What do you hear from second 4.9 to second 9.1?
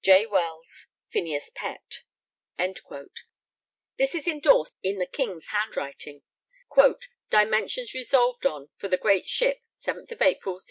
the King's handwriting: 'Dimensions resolved on for the